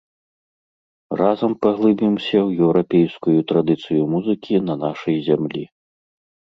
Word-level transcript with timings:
Разам 1.21 1.53
паглыбімся 1.65 2.35
ў 2.47 2.65
еўрапейскую 2.65 3.39
традыцыю 3.55 4.01
музыкі 4.17 4.53
на 4.67 4.73
нашай 4.89 5.15
зямлі. 5.31 5.63